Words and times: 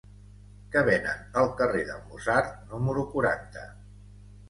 Què 0.75 0.83
venen 0.87 1.29
al 1.43 1.51
carrer 1.61 1.85
de 1.91 1.99
Mozart 2.09 2.59
número 2.75 3.09
quaranta? 3.15 3.71